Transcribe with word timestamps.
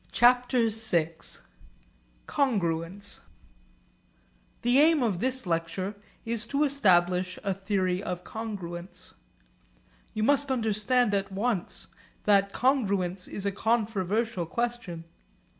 CHAPTER 0.11 0.67
VI 0.71 1.11
CONGRUENCE 2.25 3.21
The 4.63 4.79
aim 4.79 5.03
of 5.03 5.19
this 5.19 5.45
lecture 5.45 5.93
is 6.25 6.47
to 6.47 6.63
establish 6.63 7.37
a 7.43 7.53
theory 7.53 8.01
of 8.01 8.23
congruence. 8.23 9.13
You 10.15 10.23
must 10.23 10.49
understand 10.49 11.13
at 11.13 11.31
once 11.31 11.85
that 12.23 12.51
congruence 12.51 13.27
is 13.27 13.45
a 13.45 13.51
controversial 13.51 14.47
question. 14.47 15.03